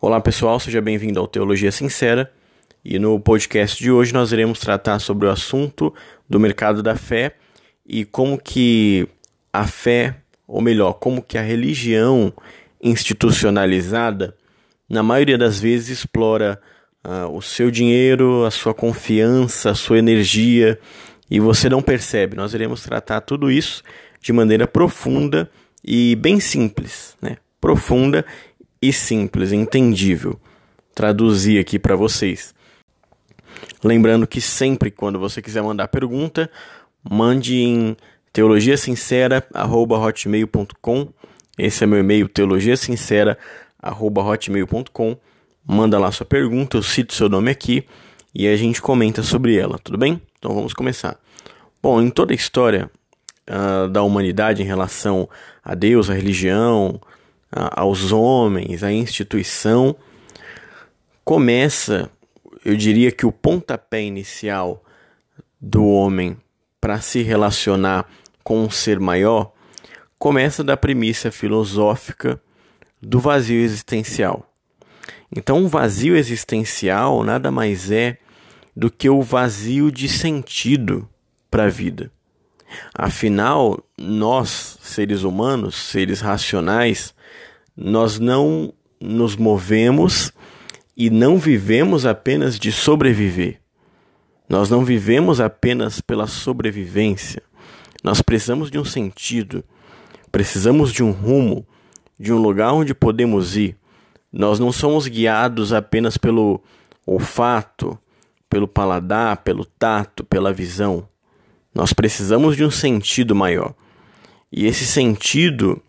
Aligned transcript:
Olá 0.00 0.20
pessoal, 0.20 0.60
seja 0.60 0.80
bem-vindo 0.80 1.18
ao 1.18 1.26
Teologia 1.26 1.72
Sincera 1.72 2.32
e 2.84 3.00
no 3.00 3.18
podcast 3.18 3.82
de 3.82 3.90
hoje 3.90 4.14
nós 4.14 4.30
iremos 4.30 4.60
tratar 4.60 5.00
sobre 5.00 5.26
o 5.26 5.30
assunto 5.30 5.92
do 6.30 6.38
mercado 6.38 6.84
da 6.84 6.94
fé 6.94 7.34
e 7.84 8.04
como 8.04 8.38
que 8.38 9.08
a 9.52 9.66
fé, 9.66 10.14
ou 10.46 10.62
melhor, 10.62 10.92
como 10.92 11.20
que 11.20 11.36
a 11.36 11.42
religião 11.42 12.32
institucionalizada 12.80 14.36
na 14.88 15.02
maioria 15.02 15.36
das 15.36 15.58
vezes 15.58 15.98
explora 15.98 16.60
uh, 17.04 17.36
o 17.36 17.42
seu 17.42 17.68
dinheiro, 17.68 18.44
a 18.44 18.52
sua 18.52 18.72
confiança, 18.72 19.72
a 19.72 19.74
sua 19.74 19.98
energia 19.98 20.78
e 21.28 21.40
você 21.40 21.68
não 21.68 21.82
percebe. 21.82 22.36
Nós 22.36 22.54
iremos 22.54 22.84
tratar 22.84 23.22
tudo 23.22 23.50
isso 23.50 23.82
de 24.20 24.32
maneira 24.32 24.64
profunda 24.64 25.50
e 25.84 26.14
bem 26.14 26.38
simples, 26.38 27.16
né? 27.20 27.36
Profunda 27.60 28.24
e 28.80 28.92
simples, 28.92 29.50
entendível. 29.52 30.38
Traduzir 30.94 31.58
aqui 31.58 31.76
para 31.78 31.96
vocês. 31.96 32.54
Lembrando 33.82 34.26
que 34.26 34.40
sempre 34.40 34.90
quando 34.90 35.18
você 35.18 35.42
quiser 35.42 35.62
mandar 35.62 35.88
pergunta, 35.88 36.50
mande 37.08 37.56
em 37.56 37.96
teologiasincera@hotmail.com. 38.32 41.08
Esse 41.56 41.84
é 41.84 41.86
meu 41.86 42.00
e-mail 42.00 42.28
teologiasincera@hotmail.com. 42.28 45.16
Manda 45.66 45.98
lá 45.98 46.10
sua 46.10 46.26
pergunta, 46.26 46.76
eu 46.76 46.82
cito 46.82 47.14
seu 47.14 47.28
nome 47.28 47.50
aqui 47.50 47.84
e 48.34 48.48
a 48.48 48.56
gente 48.56 48.80
comenta 48.80 49.22
sobre 49.22 49.56
ela, 49.56 49.78
tudo 49.78 49.98
bem? 49.98 50.22
Então 50.38 50.54
vamos 50.54 50.72
começar. 50.72 51.18
Bom, 51.82 52.00
em 52.00 52.08
toda 52.10 52.32
a 52.32 52.36
história 52.36 52.90
uh, 53.48 53.88
da 53.88 54.02
humanidade 54.02 54.62
em 54.62 54.64
relação 54.64 55.28
a 55.62 55.74
Deus, 55.74 56.08
a 56.10 56.14
religião, 56.14 57.00
aos 57.50 58.12
homens, 58.12 58.82
à 58.82 58.92
instituição, 58.92 59.96
começa, 61.24 62.10
eu 62.64 62.76
diria 62.76 63.10
que 63.10 63.26
o 63.26 63.32
pontapé 63.32 64.02
inicial 64.02 64.84
do 65.60 65.86
homem 65.86 66.36
para 66.80 67.00
se 67.00 67.22
relacionar 67.22 68.06
com 68.42 68.62
um 68.62 68.70
ser 68.70 69.00
maior 69.00 69.52
começa 70.18 70.64
da 70.64 70.76
premissa 70.76 71.30
filosófica 71.30 72.40
do 73.00 73.20
vazio 73.20 73.60
existencial. 73.60 74.50
Então, 75.34 75.64
o 75.64 75.68
vazio 75.68 76.16
existencial 76.16 77.22
nada 77.22 77.50
mais 77.50 77.90
é 77.90 78.18
do 78.74 78.90
que 78.90 79.08
o 79.08 79.22
vazio 79.22 79.90
de 79.92 80.08
sentido 80.08 81.08
para 81.50 81.64
a 81.64 81.68
vida. 81.68 82.10
Afinal, 82.94 83.82
nós, 83.96 84.78
seres 84.82 85.22
humanos, 85.22 85.74
seres 85.74 86.20
racionais, 86.20 87.14
nós 87.76 88.18
não 88.18 88.72
nos 89.00 89.36
movemos 89.36 90.32
e 90.96 91.10
não 91.10 91.38
vivemos 91.38 92.04
apenas 92.04 92.58
de 92.58 92.72
sobreviver. 92.72 93.60
Nós 94.48 94.70
não 94.70 94.84
vivemos 94.84 95.40
apenas 95.40 96.00
pela 96.00 96.26
sobrevivência. 96.26 97.42
Nós 98.02 98.22
precisamos 98.22 98.70
de 98.70 98.78
um 98.78 98.84
sentido, 98.84 99.62
precisamos 100.32 100.92
de 100.92 101.02
um 101.02 101.10
rumo, 101.10 101.66
de 102.18 102.32
um 102.32 102.38
lugar 102.38 102.72
onde 102.72 102.94
podemos 102.94 103.56
ir. 103.56 103.76
Nós 104.32 104.58
não 104.58 104.72
somos 104.72 105.06
guiados 105.06 105.72
apenas 105.72 106.16
pelo 106.16 106.62
olfato, 107.06 107.98
pelo 108.48 108.66
paladar, 108.66 109.38
pelo 109.38 109.64
tato, 109.64 110.24
pela 110.24 110.52
visão. 110.52 111.08
Nós 111.74 111.92
precisamos 111.92 112.56
de 112.56 112.64
um 112.64 112.70
sentido 112.70 113.34
maior. 113.34 113.74
E 114.50 114.66
esse 114.66 114.86
sentido 114.86 115.80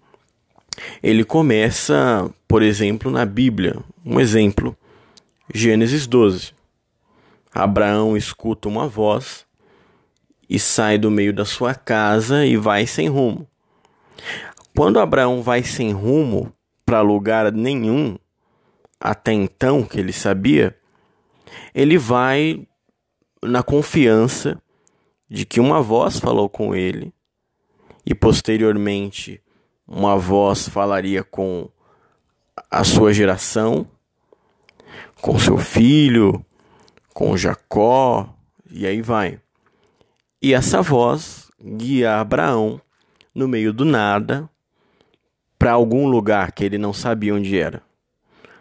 ele 1.02 1.24
começa, 1.24 2.30
por 2.48 2.62
exemplo, 2.62 3.12
na 3.12 3.26
Bíblia. 3.26 3.78
Um 4.06 4.20
exemplo, 4.20 4.76
Gênesis 5.54 6.08
12. 6.08 6.54
Abraão 7.54 8.16
escuta 8.16 8.68
uma 8.68 8.88
voz 8.88 9.46
e 10.50 10.60
sai 10.60 10.98
do 10.98 11.10
meio 11.10 11.34
da 11.34 11.46
sua 11.46 11.74
casa 11.74 12.46
e 12.46 12.58
vai 12.58 12.86
sem 12.86 13.08
rumo. 13.08 13.48
Quando 14.76 15.00
Abraão 15.00 15.42
vai 15.42 15.64
sem 15.64 15.92
rumo 15.92 16.54
para 16.86 17.02
lugar 17.02 17.52
nenhum, 17.52 18.18
até 19.00 19.34
então 19.34 19.84
que 19.84 20.00
ele 20.00 20.14
sabia, 20.14 20.76
ele 21.74 21.98
vai 21.98 22.68
na 23.44 23.64
confiança 23.64 24.62
de 25.30 25.46
que 25.46 25.60
uma 25.60 25.82
voz 25.82 26.20
falou 26.20 26.50
com 26.50 26.76
ele 26.76 27.14
e 28.06 28.16
posteriormente 28.16 29.42
uma 29.88 30.18
voz 30.18 30.68
falaria 30.68 31.24
com 31.24 31.70
a 32.70 32.84
sua 32.84 33.14
geração, 33.14 33.88
com 35.22 35.38
seu 35.40 35.58
filho, 35.58 36.44
com 37.14 37.38
Jacó, 37.38 38.34
e 38.70 38.86
aí 38.88 39.02
vai. 39.02 39.40
E 40.42 40.54
essa 40.54 40.82
voz 40.82 41.50
guia 41.62 42.20
Abraão 42.20 42.82
no 43.36 43.48
meio 43.48 43.74
do 43.74 43.86
nada 43.86 44.50
para 45.58 45.74
algum 45.74 46.08
lugar 46.08 46.52
que 46.54 46.64
ele 46.64 46.78
não 46.78 46.94
sabia 46.94 47.36
onde 47.36 47.60
era. 47.60 47.84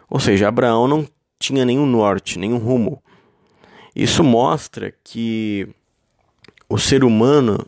Ou 0.09 0.19
seja, 0.19 0.47
Abraão 0.47 0.87
não 0.87 1.07
tinha 1.39 1.63
nenhum 1.63 1.85
norte, 1.85 2.37
nenhum 2.37 2.57
rumo. 2.57 3.01
Isso 3.95 4.23
mostra 4.23 4.93
que 5.03 5.67
o 6.69 6.77
ser 6.77 7.03
humano 7.03 7.65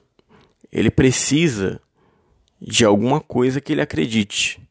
ele 0.72 0.92
precisa 0.92 1.82
de 2.62 2.86
alguma 2.86 3.20
coisa 3.20 3.60
que 3.60 3.74
ele 3.74 3.82
acredite. 3.82 4.62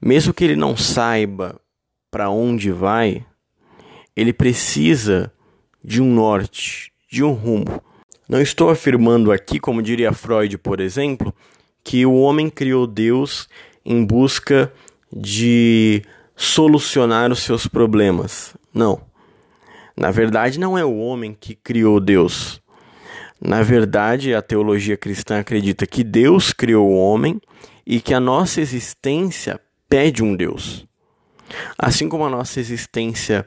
Mesmo 0.00 0.32
que 0.32 0.44
ele 0.44 0.56
não 0.56 0.76
saiba 0.76 1.60
para 2.10 2.30
onde 2.30 2.70
vai, 2.70 3.26
ele 4.14 4.32
precisa 4.32 5.32
de 5.82 6.00
um 6.00 6.14
norte, 6.14 6.92
de 7.10 7.24
um 7.24 7.32
rumo. 7.32 7.82
Não 8.28 8.40
estou 8.40 8.70
afirmando 8.70 9.32
aqui, 9.32 9.58
como 9.58 9.82
diria 9.82 10.12
Freud, 10.12 10.56
por 10.58 10.80
exemplo, 10.80 11.34
que 11.82 12.06
o 12.06 12.14
homem 12.14 12.48
criou 12.48 12.86
Deus 12.86 13.48
em 13.84 14.04
busca 14.04 14.72
de 15.12 16.02
solucionar 16.36 17.30
os 17.30 17.40
seus 17.40 17.66
problemas. 17.66 18.56
Não. 18.72 19.02
Na 19.96 20.10
verdade, 20.10 20.58
não 20.58 20.78
é 20.78 20.84
o 20.84 20.96
homem 20.96 21.36
que 21.38 21.54
criou 21.54 22.00
Deus. 22.00 22.62
Na 23.46 23.62
verdade, 23.62 24.34
a 24.34 24.40
teologia 24.40 24.96
cristã 24.96 25.38
acredita 25.38 25.86
que 25.86 26.02
Deus 26.02 26.50
criou 26.50 26.88
o 26.88 26.96
homem 26.96 27.38
e 27.86 28.00
que 28.00 28.14
a 28.14 28.20
nossa 28.20 28.58
existência 28.58 29.60
pede 29.86 30.24
um 30.24 30.34
Deus. 30.34 30.86
Assim 31.76 32.08
como 32.08 32.24
a 32.24 32.30
nossa 32.30 32.58
existência 32.58 33.46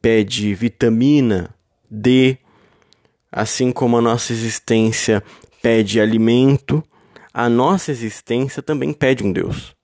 pede 0.00 0.54
vitamina 0.54 1.54
D, 1.90 2.38
assim 3.30 3.70
como 3.72 3.98
a 3.98 4.00
nossa 4.00 4.32
existência 4.32 5.22
pede 5.60 6.00
alimento, 6.00 6.82
a 7.32 7.50
nossa 7.50 7.90
existência 7.90 8.62
também 8.62 8.90
pede 8.94 9.22
um 9.22 9.30
Deus. 9.30 9.76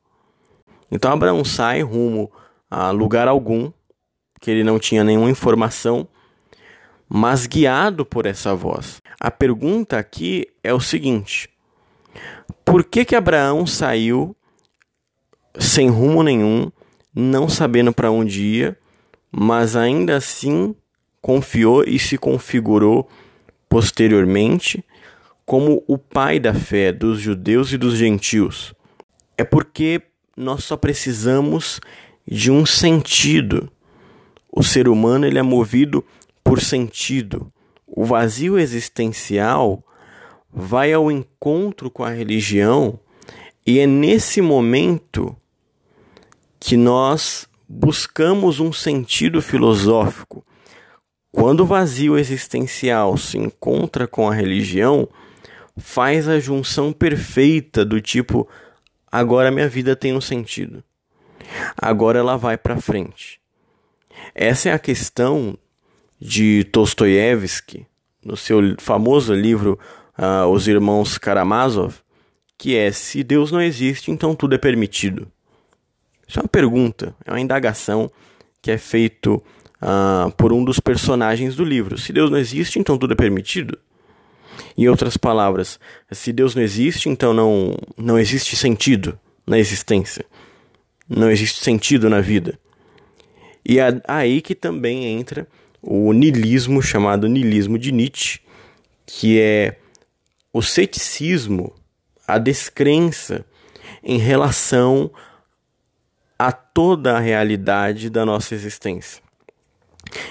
Então 0.90 1.12
Abraão 1.12 1.44
sai 1.44 1.82
rumo 1.82 2.32
a 2.70 2.90
lugar 2.90 3.28
algum, 3.28 3.70
que 4.40 4.50
ele 4.50 4.64
não 4.64 4.78
tinha 4.78 5.04
nenhuma 5.04 5.30
informação, 5.30 6.08
mas 7.14 7.46
guiado 7.46 8.06
por 8.06 8.24
essa 8.24 8.54
voz. 8.54 9.02
A 9.20 9.30
pergunta 9.30 9.98
aqui 9.98 10.46
é 10.64 10.72
o 10.72 10.80
seguinte: 10.80 11.50
por 12.64 12.82
que 12.84 13.04
que 13.04 13.14
Abraão 13.14 13.66
saiu 13.66 14.34
sem 15.58 15.90
rumo 15.90 16.22
nenhum, 16.22 16.72
não 17.14 17.50
sabendo 17.50 17.92
para 17.92 18.10
onde 18.10 18.42
ia, 18.42 18.78
mas 19.30 19.76
ainda 19.76 20.16
assim 20.16 20.74
confiou 21.20 21.84
e 21.84 21.98
se 21.98 22.16
configurou 22.16 23.06
posteriormente 23.68 24.82
como 25.44 25.84
o 25.86 25.98
pai 25.98 26.40
da 26.40 26.54
fé 26.54 26.90
dos 26.92 27.20
judeus 27.20 27.74
e 27.74 27.76
dos 27.76 27.94
gentios? 27.94 28.72
É 29.36 29.44
porque 29.44 30.00
nós 30.34 30.64
só 30.64 30.78
precisamos 30.78 31.78
de 32.26 32.50
um 32.50 32.64
sentido. 32.64 33.70
O 34.50 34.62
ser 34.62 34.88
humano 34.88 35.26
ele 35.26 35.38
é 35.38 35.42
movido 35.42 36.02
por 36.42 36.60
sentido. 36.60 37.52
O 37.86 38.04
vazio 38.04 38.58
existencial 38.58 39.84
vai 40.52 40.92
ao 40.92 41.10
encontro 41.10 41.90
com 41.90 42.04
a 42.04 42.10
religião 42.10 42.98
e 43.66 43.78
é 43.78 43.86
nesse 43.86 44.40
momento 44.40 45.36
que 46.58 46.76
nós 46.76 47.48
buscamos 47.68 48.60
um 48.60 48.72
sentido 48.72 49.40
filosófico. 49.40 50.44
Quando 51.30 51.60
o 51.60 51.66
vazio 51.66 52.18
existencial 52.18 53.16
se 53.16 53.38
encontra 53.38 54.06
com 54.06 54.28
a 54.28 54.34
religião, 54.34 55.08
faz 55.76 56.28
a 56.28 56.38
junção 56.38 56.92
perfeita 56.92 57.84
do 57.84 58.00
tipo 58.00 58.48
agora 59.10 59.50
minha 59.50 59.68
vida 59.68 59.96
tem 59.96 60.14
um 60.14 60.20
sentido. 60.20 60.82
Agora 61.76 62.18
ela 62.18 62.36
vai 62.36 62.56
para 62.56 62.80
frente. 62.80 63.40
Essa 64.34 64.70
é 64.70 64.72
a 64.72 64.78
questão 64.78 65.58
de 66.22 66.62
Dostoiévski, 66.72 67.84
no 68.24 68.36
seu 68.36 68.76
famoso 68.78 69.34
livro 69.34 69.76
uh, 70.16 70.46
Os 70.46 70.68
Irmãos 70.68 71.18
Karamazov, 71.18 71.96
que 72.56 72.76
é: 72.76 72.92
se 72.92 73.24
Deus 73.24 73.50
não 73.50 73.60
existe, 73.60 74.12
então 74.12 74.32
tudo 74.32 74.54
é 74.54 74.58
permitido. 74.58 75.26
Isso 76.26 76.38
é 76.38 76.42
uma 76.42 76.48
pergunta, 76.48 77.14
é 77.24 77.32
uma 77.32 77.40
indagação 77.40 78.10
que 78.62 78.70
é 78.70 78.78
feito 78.78 79.42
uh, 79.82 80.30
por 80.36 80.52
um 80.52 80.64
dos 80.64 80.78
personagens 80.78 81.56
do 81.56 81.64
livro. 81.64 81.98
Se 81.98 82.12
Deus 82.12 82.30
não 82.30 82.38
existe, 82.38 82.78
então 82.78 82.96
tudo 82.96 83.14
é 83.14 83.16
permitido. 83.16 83.76
Em 84.78 84.88
outras 84.88 85.16
palavras, 85.16 85.80
se 86.12 86.32
Deus 86.32 86.54
não 86.54 86.62
existe, 86.62 87.08
então 87.08 87.34
não, 87.34 87.76
não 87.96 88.16
existe 88.16 88.54
sentido 88.54 89.18
na 89.44 89.58
existência. 89.58 90.24
Não 91.08 91.28
existe 91.28 91.64
sentido 91.64 92.08
na 92.08 92.20
vida. 92.20 92.58
E 93.66 93.80
é 93.80 94.00
aí 94.06 94.40
que 94.40 94.54
também 94.54 95.04
entra 95.04 95.48
o 95.82 96.12
niilismo, 96.12 96.80
chamado 96.80 97.28
niilismo 97.28 97.76
de 97.76 97.90
Nietzsche, 97.90 98.40
que 99.04 99.40
é 99.40 99.78
o 100.52 100.62
ceticismo, 100.62 101.74
a 102.26 102.38
descrença 102.38 103.44
em 104.02 104.18
relação 104.18 105.10
a 106.38 106.52
toda 106.52 107.16
a 107.16 107.20
realidade 107.20 108.08
da 108.08 108.24
nossa 108.24 108.54
existência. 108.54 109.22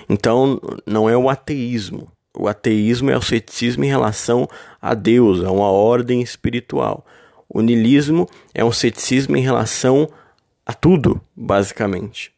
Então, 0.09 0.59
não 0.85 1.09
é 1.09 1.17
o 1.17 1.29
ateísmo. 1.29 2.11
O 2.33 2.47
ateísmo 2.47 3.09
é 3.09 3.17
o 3.17 3.21
ceticismo 3.21 3.83
em 3.83 3.87
relação 3.87 4.47
a 4.81 4.93
Deus, 4.93 5.43
a 5.43 5.51
uma 5.51 5.69
ordem 5.69 6.21
espiritual. 6.21 7.05
O 7.47 7.61
niilismo 7.61 8.27
é 8.53 8.63
um 8.63 8.71
ceticismo 8.71 9.35
em 9.35 9.41
relação 9.41 10.09
a 10.65 10.73
tudo, 10.73 11.19
basicamente. 11.35 12.33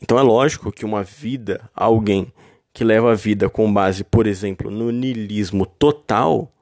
Então 0.00 0.18
é 0.18 0.22
lógico 0.22 0.72
que 0.72 0.84
uma 0.84 1.02
vida, 1.02 1.68
alguém 1.74 2.32
que 2.72 2.84
leva 2.84 3.12
a 3.12 3.14
vida 3.14 3.48
com 3.48 3.72
base, 3.72 4.04
por 4.04 4.26
exemplo, 4.26 4.70
no 4.70 4.90
niilismo 4.90 5.64
total, 5.64 6.52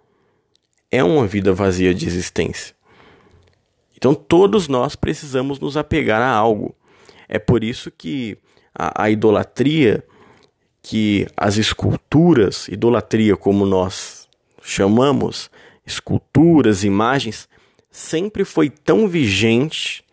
é 0.90 1.02
uma 1.02 1.26
vida 1.26 1.52
vazia 1.52 1.92
de 1.92 2.06
existência. 2.06 2.74
Então 3.96 4.14
todos 4.14 4.68
nós 4.68 4.94
precisamos 4.94 5.58
nos 5.58 5.76
apegar 5.76 6.22
a 6.22 6.30
algo. 6.30 6.74
É 7.28 7.38
por 7.38 7.64
isso 7.64 7.90
que 7.90 8.38
a, 8.72 9.04
a 9.04 9.10
idolatria, 9.10 10.04
que 10.82 11.26
as 11.36 11.56
esculturas, 11.56 12.68
idolatria 12.68 13.36
como 13.36 13.66
nós 13.66 14.28
chamamos, 14.62 15.50
esculturas, 15.84 16.84
imagens, 16.84 17.48
sempre 17.90 18.44
foi 18.44 18.70
tão 18.70 19.08
vigente, 19.08 20.04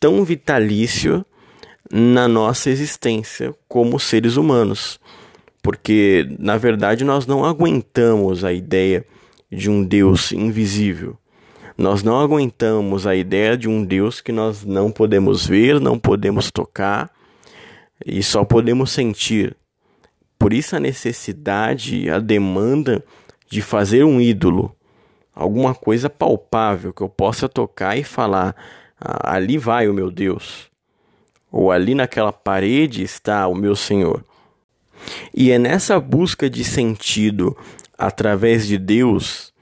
tão 0.00 0.24
vitalício 0.24 1.24
na 1.96 2.26
nossa 2.26 2.70
existência 2.70 3.54
como 3.68 4.00
seres 4.00 4.36
humanos. 4.36 4.98
Porque, 5.62 6.26
na 6.40 6.56
verdade, 6.56 7.04
nós 7.04 7.24
não 7.24 7.44
aguentamos 7.44 8.42
a 8.42 8.52
ideia 8.52 9.06
de 9.48 9.70
um 9.70 9.84
Deus 9.84 10.32
invisível. 10.32 11.16
Nós 11.78 12.02
não 12.02 12.18
aguentamos 12.18 13.06
a 13.06 13.14
ideia 13.14 13.56
de 13.56 13.68
um 13.68 13.84
Deus 13.84 14.20
que 14.20 14.32
nós 14.32 14.64
não 14.64 14.90
podemos 14.90 15.46
ver, 15.46 15.80
não 15.80 15.96
podemos 15.96 16.50
tocar 16.50 17.12
e 18.04 18.24
só 18.24 18.44
podemos 18.44 18.90
sentir. 18.90 19.56
Por 20.36 20.52
isso 20.52 20.74
a 20.74 20.80
necessidade, 20.80 22.10
a 22.10 22.18
demanda 22.18 23.04
de 23.48 23.62
fazer 23.62 24.02
um 24.02 24.20
ídolo, 24.20 24.74
alguma 25.32 25.76
coisa 25.76 26.10
palpável 26.10 26.92
que 26.92 27.02
eu 27.02 27.08
possa 27.08 27.48
tocar 27.48 27.96
e 27.96 28.02
falar: 28.02 28.56
ah, 29.00 29.36
ali 29.36 29.56
vai 29.56 29.88
o 29.88 29.94
meu 29.94 30.10
Deus, 30.10 30.68
ou 31.56 31.70
ali 31.70 31.94
naquela 31.94 32.32
parede 32.32 33.04
está 33.04 33.46
o 33.46 33.54
meu 33.54 33.76
Senhor. 33.76 34.24
E 35.32 35.52
é 35.52 35.58
nessa 35.58 36.00
busca 36.00 36.50
de 36.50 36.64
sentido 36.64 37.56
através 37.96 38.66
de 38.66 38.76
Deus 38.76 39.54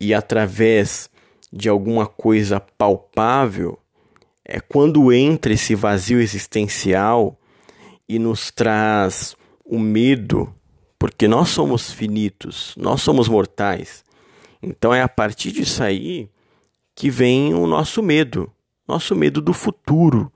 e 0.00 0.14
através 0.14 1.10
de 1.52 1.68
alguma 1.68 2.06
coisa 2.06 2.60
palpável, 2.60 3.76
é 4.44 4.60
quando 4.60 5.12
entra 5.12 5.52
esse 5.52 5.74
vazio 5.74 6.20
existencial 6.20 7.36
e 8.08 8.16
nos 8.16 8.52
traz 8.52 9.36
o 9.64 9.76
medo, 9.76 10.54
porque 10.96 11.26
nós 11.26 11.48
somos 11.48 11.90
finitos, 11.90 12.76
nós 12.76 13.02
somos 13.02 13.28
mortais. 13.28 14.04
Então 14.62 14.94
é 14.94 15.02
a 15.02 15.08
partir 15.08 15.50
disso 15.50 15.82
aí 15.82 16.30
que 16.94 17.10
vem 17.10 17.54
o 17.54 17.66
nosso 17.66 18.00
medo, 18.04 18.52
nosso 18.86 19.16
medo 19.16 19.40
do 19.40 19.52
futuro, 19.52 20.30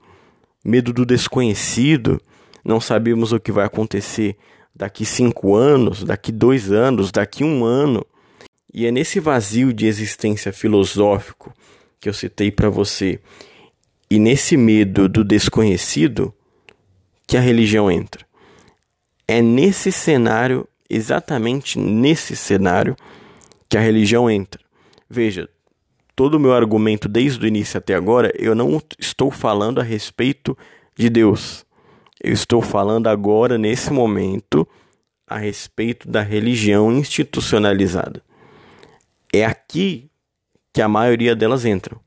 medo 0.63 0.93
do 0.93 1.05
desconhecido. 1.05 2.21
Não 2.63 2.79
sabemos 2.79 3.31
o 3.31 3.39
que 3.39 3.51
vai 3.51 3.65
acontecer 3.65 4.37
daqui 4.75 5.05
cinco 5.05 5.55
anos, 5.55 6.03
daqui 6.03 6.31
dois 6.31 6.71
anos, 6.71 7.11
daqui 7.11 7.43
um 7.43 7.63
ano. 7.65 8.05
E 8.73 8.85
é 8.85 8.91
nesse 8.91 9.19
vazio 9.19 9.73
de 9.73 9.85
existência 9.85 10.53
filosófico 10.53 11.53
que 11.99 12.07
eu 12.07 12.13
citei 12.13 12.49
para 12.49 12.69
você, 12.69 13.19
e 14.09 14.17
nesse 14.17 14.55
medo 14.55 15.09
do 15.09 15.23
desconhecido, 15.23 16.33
que 17.27 17.35
a 17.35 17.41
religião 17.41 17.91
entra. 17.91 18.25
É 19.27 19.41
nesse 19.41 19.91
cenário, 19.91 20.67
exatamente 20.89 21.77
nesse 21.77 22.35
cenário, 22.35 22.95
que 23.67 23.77
a 23.77 23.81
religião 23.81 24.29
entra. 24.29 24.61
Veja, 25.09 25.47
todo 26.19 26.35
o 26.35 26.39
meu 26.39 26.51
argumento 26.51 27.07
desde 27.07 27.45
o 27.45 27.47
início 27.47 27.77
até 27.77 27.95
agora, 27.95 28.29
eu 28.37 28.53
não 28.53 28.81
estou 28.99 29.31
falando 29.31 29.79
a 29.79 29.83
respeito 29.83 30.57
de 30.93 31.09
Deus. 31.09 31.65
Eu 32.21 32.33
estou 32.33 32.61
falando 32.61 33.07
agora, 33.07 33.57
nesse 33.57 33.89
momento, 33.93 34.67
a 35.25 35.37
respeito 35.37 36.09
da 36.09 36.21
religião 36.21 36.91
institucionalizada. 36.91 38.21
É 39.31 39.45
aqui 39.45 40.11
que 40.73 40.81
a 40.81 40.89
maioria 40.89 41.33
delas 41.33 41.63
entram. 41.63 41.97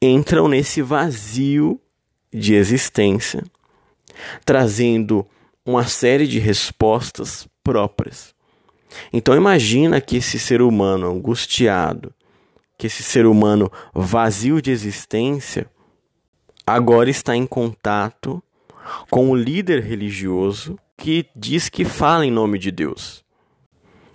Entram 0.00 0.48
nesse 0.48 0.80
vazio 0.80 1.78
de 2.32 2.54
existência, 2.54 3.44
trazendo 4.42 5.26
uma 5.66 5.86
série 5.86 6.26
de 6.26 6.38
respostas 6.38 7.46
próprias. 7.62 8.34
Então 9.12 9.36
imagina 9.36 10.00
que 10.00 10.16
esse 10.16 10.38
ser 10.38 10.62
humano 10.62 11.10
angustiado, 11.10 12.10
que 12.78 12.86
esse 12.86 13.02
ser 13.02 13.26
humano 13.26 13.70
vazio 13.92 14.62
de 14.62 14.70
existência, 14.70 15.68
agora 16.64 17.10
está 17.10 17.34
em 17.34 17.44
contato 17.44 18.40
com 19.10 19.30
o 19.30 19.36
líder 19.36 19.82
religioso 19.82 20.78
que 20.96 21.26
diz 21.34 21.68
que 21.68 21.84
fala 21.84 22.24
em 22.24 22.30
nome 22.30 22.58
de 22.58 22.70
Deus. 22.70 23.24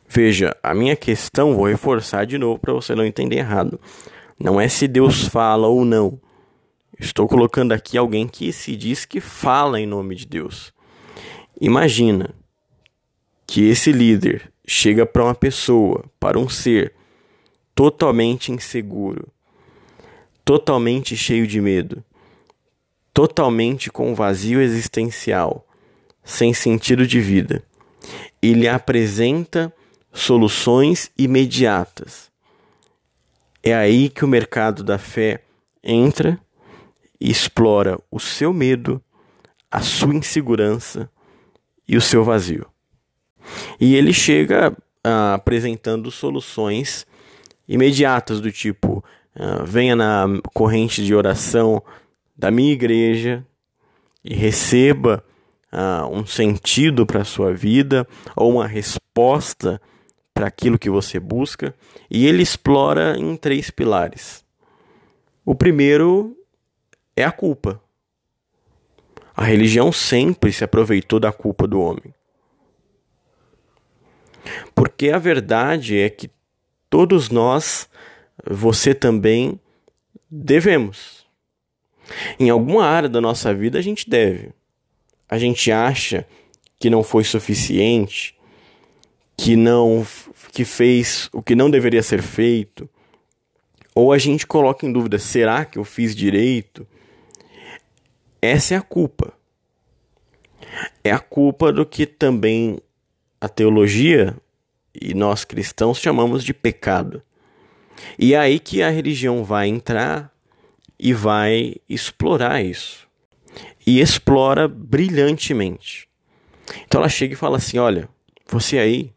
Veja, 0.07 0.56
a 0.63 0.74
minha 0.74 0.95
questão, 0.95 1.56
vou 1.56 1.68
reforçar 1.68 2.25
de 2.25 2.38
novo 2.38 2.60
para 2.60 2.74
você 2.74 2.95
não 2.95 3.06
entender 3.06 3.38
errado. 3.38 3.80
Não 4.39 4.60
é 4.62 4.68
se 4.68 4.88
Deus 4.88 5.27
fala 5.27 5.68
ou 5.68 5.83
não. 5.83 6.19
Estou 7.00 7.27
colocando 7.27 7.71
aqui 7.71 7.98
alguém 7.98 8.27
que 8.27 8.54
se 8.54 8.75
diz 8.75 9.06
que 9.06 9.19
fala 9.19 9.80
em 9.80 9.86
nome 9.86 10.16
de 10.16 10.25
Deus. 10.25 10.74
Imagina 11.59 12.33
que 13.45 13.68
esse 13.68 13.92
líder 13.92 14.52
chega 14.66 15.06
para 15.06 15.23
uma 15.23 15.35
pessoa, 15.35 16.06
para 16.19 16.40
um 16.40 16.47
ser 16.47 16.94
totalmente 17.75 18.51
inseguro, 18.51 19.27
totalmente 20.45 21.15
cheio 21.15 21.47
de 21.47 21.59
medo, 21.59 22.03
totalmente 23.13 23.92
com 23.92 24.15
vazio 24.15 24.61
existencial, 24.61 25.65
sem 26.23 26.53
sentido 26.53 27.06
de 27.06 27.19
vida, 27.19 27.63
e 28.42 28.53
lhe 28.53 28.68
apresenta 28.68 29.73
soluções 30.11 31.11
imediatas. 31.18 32.31
É 33.61 33.73
aí 33.73 34.09
que 34.09 34.25
o 34.25 34.27
mercado 34.27 34.83
da 34.83 34.97
fé 34.97 35.42
entra 35.83 36.39
e 37.19 37.31
explora 37.31 37.99
o 38.11 38.19
seu 38.19 38.51
medo, 38.53 39.01
a 39.71 39.81
sua 39.81 40.13
insegurança 40.13 41.09
e 41.87 41.95
o 41.95 42.01
seu 42.01 42.23
vazio. 42.23 42.68
E 43.80 43.95
ele 43.95 44.13
chega 44.13 44.75
ah, 45.03 45.33
apresentando 45.33 46.11
soluções 46.11 47.06
imediatas 47.68 48.40
do 48.40 48.52
tipo: 48.52 49.04
ah, 49.36 49.64
venha 49.66 49.96
na 49.96 50.26
corrente 50.54 51.04
de 51.04 51.14
oração 51.14 51.82
da 52.36 52.52
minha 52.52 52.74
igreja 52.74 53.46
e 54.24 54.34
receba 54.34 55.24
ah, 55.72 56.08
um 56.10 56.26
sentido 56.26 57.06
para 57.06 57.22
a 57.22 57.26
sua 57.26 57.54
vida 57.54 58.08
ou 58.36 58.52
uma 58.52 58.68
resposta 58.68 59.82
para 60.34 60.48
aquilo 60.48 60.80
que 60.80 60.90
você 60.90 61.20
busca, 61.20 61.76
e 62.10 62.26
ele 62.26 62.42
explora 62.42 63.16
em 63.18 63.36
três 63.38 63.70
pilares. 63.70 64.44
O 65.46 65.54
primeiro 65.54 66.36
é 67.16 67.24
a 67.24 67.32
culpa. 67.32 67.80
A 69.36 69.44
religião 69.44 69.92
sempre 69.92 70.52
se 70.52 70.64
aproveitou 70.64 71.20
da 71.20 71.32
culpa 71.32 71.68
do 71.68 71.80
homem. 71.80 72.14
Porque 74.74 75.10
a 75.10 75.20
verdade 75.20 76.00
é 76.00 76.10
que 76.10 76.30
todos 76.94 77.31
nós, 77.31 77.90
você 78.45 78.94
também, 78.94 79.59
devemos. 80.30 81.26
Em 82.40 82.52
alguma 82.52 82.85
área 82.85 83.09
da 83.09 83.19
nossa 83.19 83.52
vida 83.52 83.80
a 83.80 83.81
gente 83.81 84.07
deve. 84.07 84.52
A 85.28 85.40
gente 85.40 85.71
acha 85.71 86.23
que 86.80 86.92
não 86.92 87.02
foi 87.02 87.23
suficiente, 87.23 88.38
que 89.35 89.56
não 89.56 90.06
que 90.52 90.64
fez 90.64 91.31
o 91.33 91.42
que 91.42 91.56
não 91.56 91.71
deveria 91.71 92.04
ser 92.04 92.21
feito, 92.21 92.88
ou 93.95 94.14
a 94.14 94.19
gente 94.19 94.45
coloca 94.45 94.85
em 94.85 94.94
dúvida: 94.94 95.18
será 95.18 95.66
que 95.66 95.80
eu 95.80 95.83
fiz 95.83 96.16
direito? 96.16 96.85
Essa 98.40 98.76
é 98.76 98.78
a 98.78 98.81
culpa. 98.83 99.33
é 101.04 101.09
a 101.09 101.18
culpa 101.18 101.73
do 101.73 101.88
que 101.88 102.06
também 102.06 102.80
a 103.42 103.50
teologia 103.50 104.38
e 104.94 105.14
nós 105.14 105.44
cristãos 105.44 105.97
chamamos 105.97 106.44
de 106.44 106.54
pecado. 106.54 107.21
E 108.18 108.33
é 108.33 108.40
aí 108.40 108.59
que 108.59 108.81
a 108.81 108.90
religião 108.90 109.44
vai 109.44 109.68
entrar 109.68 110.31
e 111.00 111.14
vai 111.14 111.76
explorar 111.90 112.64
isso. 112.64 113.07
E 113.85 114.00
explora 114.00 114.68
brilhantemente. 114.68 116.07
Então 116.85 117.02
ela 117.02 117.09
chega 117.09 117.33
e 117.33 117.38
fala 117.38 117.57
assim: 117.57 117.78
olha, 117.78 118.07
você 118.47 118.78
aí 118.78 119.14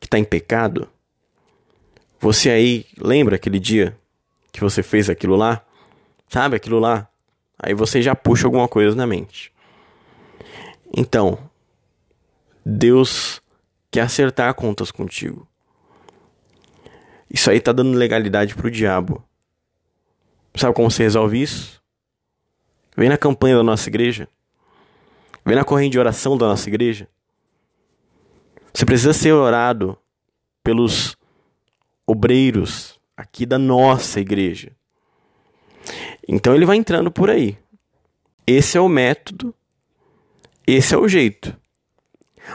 que 0.00 0.06
está 0.06 0.18
em 0.18 0.24
pecado, 0.24 0.88
você 2.20 2.50
aí 2.50 2.86
lembra 2.98 3.36
aquele 3.36 3.58
dia 3.58 3.96
que 4.52 4.60
você 4.60 4.82
fez 4.82 5.08
aquilo 5.08 5.36
lá? 5.36 5.64
Sabe 6.28 6.56
aquilo 6.56 6.78
lá? 6.78 7.08
Aí 7.58 7.74
você 7.74 8.02
já 8.02 8.14
puxa 8.14 8.46
alguma 8.46 8.68
coisa 8.68 8.94
na 8.96 9.06
mente. 9.06 9.52
Então, 10.96 11.38
Deus 12.64 13.42
quer 13.90 14.02
acertar 14.02 14.54
contas 14.54 14.90
contigo. 14.90 15.46
Isso 17.30 17.50
aí 17.50 17.60
tá 17.60 17.72
dando 17.72 17.96
legalidade 17.96 18.54
pro 18.54 18.70
diabo. 18.70 19.22
Sabe 20.54 20.74
como 20.74 20.90
você 20.90 21.02
resolve 21.02 21.40
isso? 21.40 21.82
Vem 22.96 23.08
na 23.08 23.16
campanha 23.16 23.56
da 23.56 23.62
nossa 23.62 23.88
igreja. 23.88 24.28
Vem 25.44 25.54
na 25.54 25.64
corrente 25.64 25.92
de 25.92 25.98
oração 25.98 26.36
da 26.36 26.48
nossa 26.48 26.68
igreja. 26.68 27.08
Você 28.72 28.84
precisa 28.84 29.12
ser 29.12 29.32
orado 29.32 29.96
pelos 30.62 31.16
obreiros 32.06 32.98
aqui 33.16 33.44
da 33.44 33.58
nossa 33.58 34.20
igreja. 34.20 34.72
Então 36.26 36.54
ele 36.54 36.66
vai 36.66 36.76
entrando 36.76 37.10
por 37.10 37.30
aí. 37.30 37.58
Esse 38.46 38.78
é 38.78 38.80
o 38.80 38.88
método, 38.88 39.54
esse 40.66 40.94
é 40.94 40.98
o 40.98 41.08
jeito. 41.08 41.56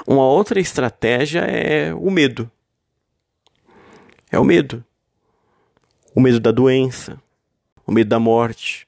Uma 0.08 0.26
outra 0.26 0.60
estratégia 0.60 1.42
é 1.42 1.94
o 1.94 2.10
medo. 2.10 2.50
É 4.32 4.40
o 4.40 4.44
medo. 4.44 4.84
O 6.16 6.22
medo 6.22 6.40
da 6.40 6.52
doença, 6.52 7.20
o 7.86 7.92
medo 7.92 8.10
da 8.10 8.20
morte, 8.20 8.88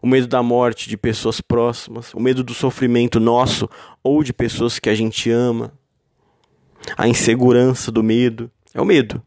o 0.00 0.06
medo 0.06 0.26
da 0.26 0.42
morte 0.42 0.88
de 0.88 0.96
pessoas 0.96 1.40
próximas, 1.40 2.12
o 2.14 2.20
medo 2.20 2.44
do 2.44 2.52
sofrimento 2.52 3.18
nosso 3.18 3.68
ou 4.02 4.22
de 4.22 4.32
pessoas 4.32 4.78
que 4.78 4.90
a 4.90 4.94
gente 4.94 5.30
ama, 5.30 5.72
a 6.96 7.08
insegurança 7.08 7.90
do 7.90 8.02
medo, 8.02 8.50
é 8.74 8.80
o 8.80 8.84
medo. 8.84 9.22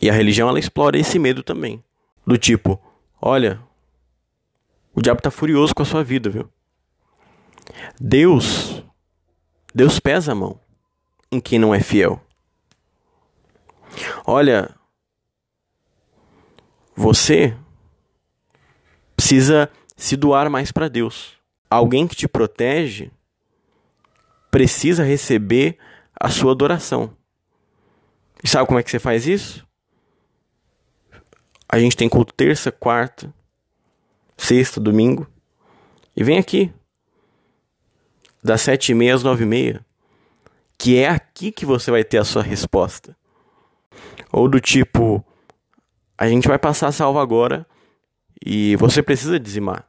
E 0.00 0.10
a 0.10 0.12
religião 0.12 0.48
ela 0.48 0.58
explora 0.58 0.98
esse 0.98 1.18
medo 1.18 1.42
também, 1.42 1.82
do 2.26 2.36
tipo, 2.36 2.80
olha, 3.20 3.60
o 4.94 5.00
diabo 5.00 5.20
está 5.20 5.30
furioso 5.30 5.74
com 5.74 5.82
a 5.82 5.86
sua 5.86 6.04
vida, 6.04 6.28
viu? 6.28 6.48
Deus 7.98 8.82
Deus 9.74 9.98
pesa 9.98 10.32
a 10.32 10.34
mão 10.34 10.60
em 11.32 11.40
quem 11.40 11.58
não 11.58 11.74
é 11.74 11.80
fiel. 11.80 12.22
Olha, 14.24 14.72
você 16.94 17.56
precisa 19.16 19.68
se 19.96 20.16
doar 20.16 20.48
mais 20.48 20.70
para 20.70 20.88
Deus. 20.88 21.34
Alguém 21.68 22.06
que 22.06 22.14
te 22.14 22.28
protege 22.28 23.10
precisa 24.50 25.02
receber 25.02 25.76
a 26.20 26.30
sua 26.30 26.52
adoração. 26.52 27.16
E 28.42 28.48
sabe 28.48 28.66
como 28.68 28.78
é 28.78 28.82
que 28.82 28.90
você 28.90 29.00
faz 29.00 29.26
isso? 29.26 29.66
A 31.68 31.80
gente 31.80 31.96
tem 31.96 32.08
culto 32.08 32.32
terça, 32.32 32.70
quarta, 32.70 33.34
sexta, 34.36 34.80
domingo. 34.80 35.26
E 36.16 36.22
vem 36.22 36.38
aqui 36.38 36.72
das 38.44 38.60
sete 38.60 38.92
e 38.92 38.94
meia 38.94 39.14
às 39.14 39.22
nove 39.22 39.44
e 39.44 39.46
meia, 39.46 39.84
que 40.76 40.98
é 40.98 41.08
aqui 41.08 41.50
que 41.50 41.64
você 41.64 41.90
vai 41.90 42.04
ter 42.04 42.18
a 42.18 42.24
sua 42.24 42.42
resposta. 42.42 43.16
Ou 44.30 44.46
do 44.48 44.60
tipo, 44.60 45.24
a 46.18 46.28
gente 46.28 46.46
vai 46.46 46.58
passar 46.58 46.88
a 46.88 46.92
salva 46.92 47.22
agora 47.22 47.66
e 48.44 48.76
você 48.76 49.02
precisa 49.02 49.40
dizimar. 49.40 49.88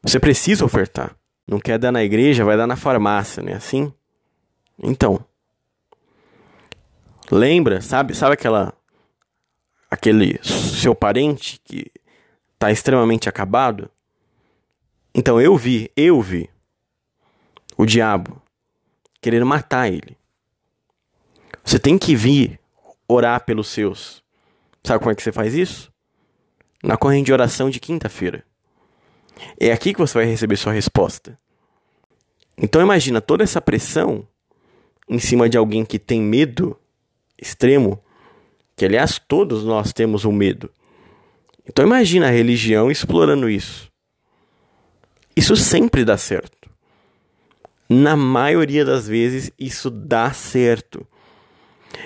Você 0.00 0.20
precisa 0.20 0.64
ofertar. 0.64 1.16
Não 1.44 1.58
quer 1.58 1.76
dar 1.76 1.90
na 1.90 2.04
igreja, 2.04 2.44
vai 2.44 2.56
dar 2.56 2.68
na 2.68 2.76
farmácia, 2.76 3.42
né? 3.42 3.54
Assim? 3.54 3.92
Então, 4.78 5.18
lembra, 7.30 7.80
sabe, 7.80 8.14
sabe 8.14 8.34
aquela 8.34 8.72
aquele 9.90 10.38
seu 10.44 10.94
parente 10.94 11.60
que 11.64 11.90
está 12.54 12.70
extremamente 12.70 13.28
acabado? 13.28 13.90
Então 15.12 15.40
eu 15.40 15.56
vi, 15.56 15.90
eu 15.96 16.22
vi 16.22 16.48
o 17.80 17.86
diabo, 17.86 18.42
querendo 19.22 19.46
matar 19.46 19.90
ele. 19.90 20.14
Você 21.64 21.78
tem 21.78 21.96
que 21.96 22.14
vir 22.14 22.60
orar 23.08 23.42
pelos 23.46 23.68
seus. 23.68 24.22
Sabe 24.84 24.98
como 24.98 25.10
é 25.10 25.14
que 25.14 25.22
você 25.22 25.32
faz 25.32 25.54
isso? 25.54 25.90
Na 26.84 26.98
corrente 26.98 27.24
de 27.26 27.32
oração 27.32 27.70
de 27.70 27.80
quinta-feira. 27.80 28.44
É 29.58 29.72
aqui 29.72 29.94
que 29.94 29.98
você 29.98 30.12
vai 30.12 30.26
receber 30.26 30.58
sua 30.58 30.74
resposta. 30.74 31.38
Então 32.58 32.82
imagina 32.82 33.18
toda 33.18 33.44
essa 33.44 33.62
pressão 33.62 34.28
em 35.08 35.18
cima 35.18 35.48
de 35.48 35.56
alguém 35.56 35.82
que 35.82 35.98
tem 35.98 36.20
medo 36.20 36.78
extremo, 37.40 37.98
que 38.76 38.84
aliás 38.84 39.18
todos 39.18 39.64
nós 39.64 39.90
temos 39.90 40.26
um 40.26 40.32
medo. 40.32 40.70
Então 41.66 41.82
imagina 41.82 42.26
a 42.26 42.30
religião 42.30 42.90
explorando 42.90 43.48
isso. 43.48 43.90
Isso 45.34 45.56
sempre 45.56 46.04
dá 46.04 46.18
certo 46.18 46.59
na 47.92 48.14
maioria 48.14 48.84
das 48.84 49.08
vezes 49.08 49.50
isso 49.58 49.90
dá 49.90 50.32
certo. 50.32 51.04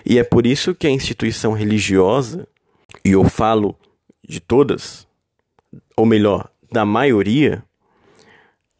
E 0.03 0.19
é 0.19 0.25
por 0.25 0.47
isso 0.47 0.75
que 0.75 0.87
a 0.87 0.91
instituição 0.91 1.53
religiosa, 1.53 2.49
e 3.05 3.11
eu 3.11 3.23
falo 3.25 3.79
de 4.27 4.41
todas, 4.41 5.07
ou 5.95 6.07
melhor, 6.07 6.51
da 6.73 6.87
maioria, 6.87 7.63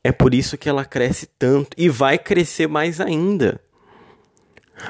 é 0.03 0.11
por 0.11 0.33
isso 0.33 0.57
que 0.57 0.67
ela 0.67 0.83
cresce 0.83 1.27
tanto 1.39 1.77
e 1.77 1.91
vai 1.91 2.19
crescer 2.19 2.67
mais 2.67 3.03
ainda. 3.03 3.61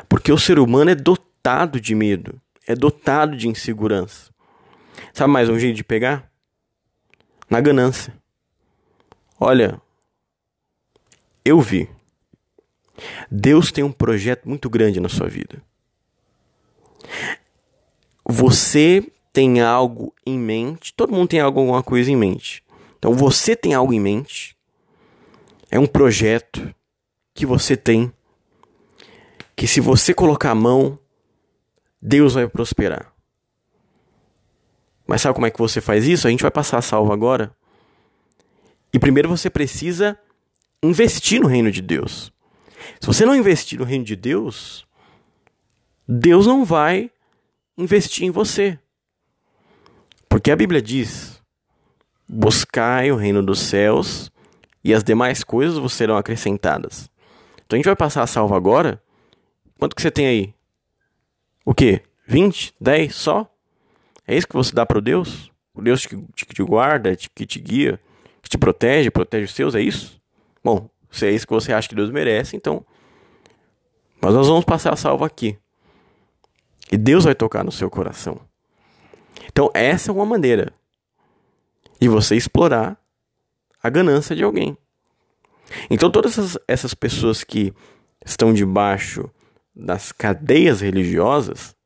Porque 0.09 0.31
o 0.31 0.39
ser 0.39 0.61
humano 0.61 0.93
é 0.93 0.95
dotado 0.95 1.81
de 1.81 1.97
medo, 1.97 2.41
é 2.65 2.77
dotado 2.77 3.37
de 3.37 3.49
insegurança. 3.49 4.33
Sabe 5.13 5.33
mais 5.33 5.49
um 5.49 5.59
jeito 5.59 5.75
de 5.75 5.85
pegar? 5.85 6.31
Na 7.51 7.61
ganância. 7.61 8.15
Olha, 9.41 9.81
eu 11.45 11.61
vi 11.61 11.89
Deus 13.31 13.73
tem 13.73 13.85
um 13.85 13.93
projeto 13.93 14.49
muito 14.49 14.69
grande 14.69 15.01
na 15.01 15.09
sua 15.09 15.29
vida. 15.29 15.63
Você 18.25 19.11
tem 19.33 19.61
algo 19.61 20.15
em 20.25 20.39
mente, 20.39 20.95
todo 20.95 21.13
mundo 21.13 21.29
tem 21.29 21.41
alguma 21.41 21.83
coisa 21.83 22.11
em 22.11 22.17
mente. 22.17 22.63
Então 22.99 23.13
você 23.13 23.55
tem 23.55 23.75
algo 23.75 23.93
em 23.93 24.01
mente. 24.01 24.57
É 25.71 25.79
um 25.79 25.87
projeto 25.87 26.75
que 27.35 27.45
você 27.45 27.77
tem 27.77 28.13
que 29.57 29.67
se 29.67 29.81
você 29.81 30.13
colocar 30.13 30.51
a 30.51 30.55
mão, 30.55 30.99
Deus 32.01 32.35
vai 32.35 32.49
prosperar. 32.49 33.13
Mas 35.07 35.23
sabe 35.23 35.35
como 35.35 35.47
é 35.47 35.51
que 35.51 35.59
você 35.59 35.81
faz 35.81 36.07
isso? 36.07 36.27
A 36.27 36.31
gente 36.31 36.43
vai 36.43 36.51
passar 36.51 36.79
a 36.79 36.83
salva 36.83 37.13
agora. 37.13 37.55
E 38.93 38.99
primeiro 38.99 39.29
você 39.29 39.51
precisa 39.51 40.19
investir 40.83 41.41
no 41.41 41.47
reino 41.47 41.71
de 41.71 41.83
Deus. 41.83 42.33
Se 43.01 43.07
você 43.07 43.25
não 43.25 43.35
investir 43.35 43.79
no 43.79 43.85
reino 43.85 44.05
de 44.05 44.17
Deus, 44.17 44.87
Deus 46.07 46.47
não 46.47 46.65
vai 46.65 47.11
investir 47.77 48.27
em 48.27 48.31
você. 48.31 48.79
Porque 50.29 50.51
a 50.51 50.57
Bíblia 50.57 50.83
diz: 50.83 51.43
buscai 52.29 53.11
o 53.11 53.17
reino 53.17 53.43
dos 53.43 53.61
céus 53.61 54.31
e 54.83 54.93
as 54.93 55.05
demais 55.05 55.43
coisas 55.43 55.79
vos 55.79 55.93
serão 55.93 56.17
acrescentadas. 56.17 57.11
Então 57.65 57.77
a 57.77 57.79
gente 57.79 57.87
vai 57.87 57.97
passar 57.97 58.23
a 58.23 58.27
salva 58.27 58.57
agora. 58.57 59.03
Quanto 59.79 59.97
que 59.97 60.03
você 60.03 60.11
tem 60.11 60.27
aí? 60.27 60.55
O 61.65 61.75
quê? 61.75 62.03
20? 62.27 62.75
10 62.81 63.15
só? 63.15 63.51
É 64.27 64.37
isso 64.37 64.47
que 64.47 64.55
você 64.55 64.75
dá 64.75 64.85
para 64.87 65.01
Deus? 65.01 65.51
O 65.75 65.83
Deus 65.83 66.07
que 66.07 66.17
te 66.17 66.63
guarda, 66.63 67.17
que 67.17 67.47
te 67.47 67.59
guia, 67.59 68.01
que 68.41 68.49
te 68.49 68.57
protege, 68.57 69.11
protege 69.11 69.45
os 69.45 69.55
seus, 69.55 69.75
é 69.75 69.81
isso? 69.81 70.21
Bom, 70.63 70.89
se 71.15 71.27
é 71.27 71.31
isso 71.31 71.47
que 71.47 71.53
você 71.53 71.73
acha 71.73 71.89
que 71.89 71.95
Deus 71.95 72.11
merece, 72.11 72.57
então. 72.57 72.85
Mas 74.21 74.35
nós 74.35 74.49
vamos 74.49 74.65
passar 74.65 74.93
a 74.93 74.97
salva 74.97 75.27
aqui. 75.27 75.57
E 76.91 76.97
Deus 76.97 77.25
vai 77.25 77.35
tocar 77.35 77.63
no 77.63 77.71
seu 77.71 77.89
coração. 77.89 78.41
Então, 79.47 79.71
essa 79.73 80.11
é 80.11 80.15
uma 80.15 80.27
maneira 80.27 80.73
de 82.01 82.09
você 82.09 82.35
explorar 82.35 82.99
a 83.83 83.89
ganância 83.89 84.35
de 84.35 84.43
alguém. 84.43 84.77
Então, 85.89 86.11
todas 86.11 86.33
essas, 86.33 86.59
essas 86.67 86.95
pessoas 86.95 87.45
que 87.45 87.73
estão 88.25 88.53
debaixo 88.53 89.31
das 89.75 90.11
cadeias 90.11 90.81
religiosas, 90.81 91.77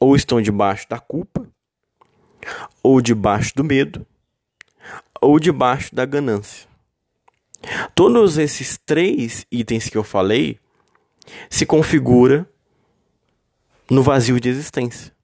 ou 0.00 0.16
estão 0.16 0.42
debaixo 0.42 0.88
da 0.88 0.98
culpa, 0.98 1.48
ou 2.82 3.00
debaixo 3.00 3.54
do 3.54 3.62
medo, 3.62 4.06
ou 5.20 5.38
debaixo 5.38 5.94
da 5.94 6.04
ganância. 6.04 6.68
Todos 7.94 8.38
esses 8.38 8.78
três 8.84 9.46
itens 9.50 9.88
que 9.88 9.96
eu 9.96 10.04
falei 10.04 10.58
se 11.50 11.66
configura 11.66 12.48
no 13.90 14.02
vazio 14.02 14.38
de 14.40 14.48
existência. 14.48 15.14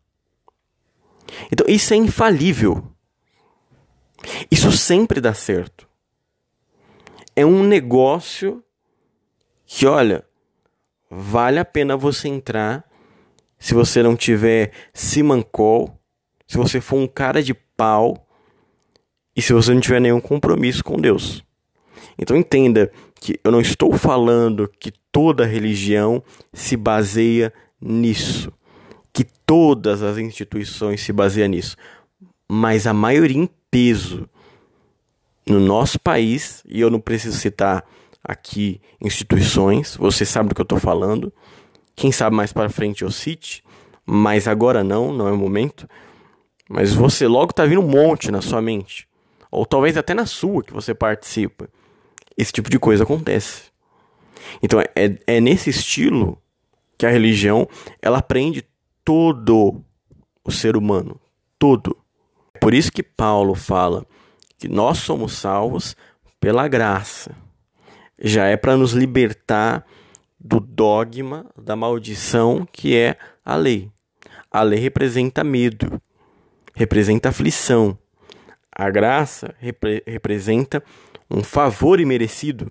Então, 1.51 1.67
isso 1.69 1.95
é 1.95 1.97
infalível. 1.97 2.85
Isso 4.51 4.71
sempre 4.73 5.21
dá 5.21 5.35
certo. 5.35 5.89
É 7.35 7.45
um 7.45 7.65
negócio 7.65 8.62
que, 9.67 9.87
olha, 9.87 10.25
vale 11.11 11.59
a 11.59 11.65
pena 11.65 11.97
você 11.97 12.29
entrar 12.29 12.85
se 13.59 13.75
você 13.75 14.03
não 14.03 14.17
tiver 14.17 14.73
simancol, 14.93 15.99
se 16.47 16.57
você 16.57 16.81
for 16.81 16.97
um 16.97 17.07
cara 17.07 17.43
de 17.43 17.55
pau 17.55 18.27
e 19.35 19.41
se 19.41 19.53
você 19.53 19.73
não 19.73 19.81
tiver 19.81 20.01
nenhum 20.01 20.21
compromisso 20.21 20.85
com 20.85 21.01
Deus. 21.01 21.45
Então 22.19 22.37
entenda 22.37 22.90
que 23.21 23.38
eu 23.42 23.52
não 23.52 23.61
estou 23.61 23.97
falando 23.97 24.71
que 24.81 24.92
toda 25.11 25.47
religião 25.47 26.23
se 26.52 26.76
baseia 26.76 27.52
nisso, 27.81 28.52
que 29.12 29.25
todas 29.47 30.02
as 30.02 30.19
instituições 30.19 31.00
se 31.00 31.12
baseiam 31.12 31.49
nisso, 31.49 31.76
mas 32.49 32.87
a 32.87 32.92
maioria 32.92 33.38
em 33.38 33.49
peso 33.71 34.28
no 35.47 35.59
nosso 35.59 35.99
país, 35.99 36.62
e 36.69 36.81
eu 36.81 36.90
não 36.90 37.00
preciso 37.00 37.38
citar 37.38 37.85
aqui 38.23 38.81
instituições, 39.00 39.97
você 39.97 40.25
sabe 40.25 40.49
do 40.49 40.54
que 40.54 40.61
eu 40.61 40.64
estou 40.64 40.78
falando. 40.78 41.33
Quem 41.97 42.12
sabe 42.12 42.37
mais 42.37 42.52
para 42.52 42.71
frente 42.71 43.02
eu 43.02 43.11
cite, 43.11 43.62
mas 44.07 44.47
agora 44.47 44.85
não, 44.85 45.12
não 45.12 45.28
é 45.28 45.33
o 45.33 45.37
momento. 45.37 45.88
Mas 46.69 46.95
você 46.95 47.26
logo 47.26 47.50
está 47.50 47.64
vindo 47.66 47.81
um 47.81 47.88
monte 47.88 48.31
na 48.31 48.40
sua 48.40 48.62
mente, 48.62 49.09
ou 49.50 49.66
talvez 49.66 49.97
até 49.97 50.14
na 50.14 50.26
sua 50.26 50.62
que 50.62 50.73
você 50.73 50.95
participa. 50.95 51.69
Esse 52.37 52.53
tipo 52.53 52.71
de 52.71 52.79
coisa 52.79 53.05
acontece. 53.05 53.65
Então 54.62 54.81
é, 54.81 54.89
é 55.27 55.41
nesse 55.41 55.71
estilo 55.71 56.41
que 56.99 57.07
a 57.07 57.11
religião 57.11 57.69
ela 58.01 58.23
prende 58.23 58.65
todo 59.05 59.83
o 60.45 60.51
ser 60.51 60.77
humano, 60.77 61.21
todo. 61.59 61.97
Por 62.61 62.75
isso 62.75 62.93
que 62.93 63.03
Paulo 63.03 63.55
fala 63.55 64.07
que 64.59 64.69
nós 64.69 64.99
somos 64.99 65.33
salvos 65.33 65.97
pela 66.39 66.69
graça. 66.69 67.35
Já 68.21 68.47
é 68.47 68.57
para 68.57 68.77
nos 68.77 68.93
libertar 68.93 69.85
do 70.39 70.61
dogma 70.61 71.47
da 71.57 71.75
maldição 71.75 72.67
que 72.71 72.97
é 72.97 73.17
a 73.45 73.57
lei. 73.57 73.91
A 74.51 74.62
lei 74.62 74.79
representa 74.79 75.43
medo, 75.43 76.01
representa 76.75 77.31
aflição. 77.31 77.99
A 78.71 78.91
graça 78.91 79.55
repre 79.59 80.03
representa 80.07 80.83
um 81.33 81.43
favor 81.43 81.99
imerecido. 81.99 82.71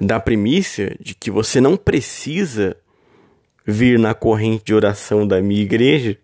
Da 0.00 0.18
primícia 0.18 0.96
de 0.98 1.14
que 1.14 1.30
você 1.30 1.60
não 1.60 1.76
precisa 1.76 2.76
vir 3.66 3.98
na 3.98 4.14
corrente 4.14 4.64
de 4.64 4.74
oração 4.74 5.26
da 5.26 5.40
minha 5.40 5.62
igreja 5.62 6.18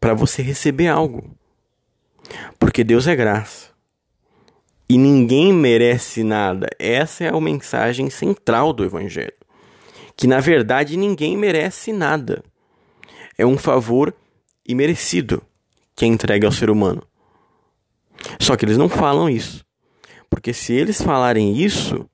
para 0.00 0.14
você 0.14 0.42
receber 0.42 0.88
algo. 0.88 1.36
Porque 2.58 2.82
Deus 2.82 3.06
é 3.06 3.14
graça. 3.14 3.70
E 4.88 4.98
ninguém 4.98 5.52
merece 5.52 6.24
nada. 6.24 6.68
Essa 6.78 7.24
é 7.24 7.28
a 7.28 7.40
mensagem 7.40 8.10
central 8.10 8.72
do 8.72 8.84
Evangelho. 8.84 9.32
Que 10.16 10.26
na 10.26 10.40
verdade 10.40 10.96
ninguém 10.96 11.36
merece 11.36 11.92
nada. 11.92 12.42
É 13.38 13.46
um 13.46 13.56
favor 13.56 14.14
imerecido 14.66 15.42
que 15.94 16.04
é 16.04 16.08
entregue 16.08 16.46
ao 16.46 16.52
ser 16.52 16.70
humano. 16.70 17.02
Só 18.40 18.56
que 18.56 18.64
eles 18.64 18.78
não 18.78 18.88
falam 18.88 19.28
isso. 19.28 19.64
Porque 20.28 20.52
se 20.52 20.72
eles 20.72 21.00
falarem 21.00 21.56
isso, 21.56 22.08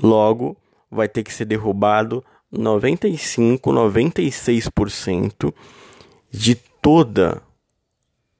logo 0.00 0.56
vai 0.90 1.08
ter 1.08 1.24
que 1.24 1.32
ser 1.32 1.46
derrubado 1.46 2.22
95, 2.50 3.70
96% 3.70 5.54
de 6.30 6.54
toda 6.54 7.42